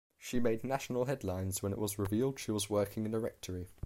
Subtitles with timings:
[0.17, 3.69] She made national headlines when it was revealed she was working in a rectory.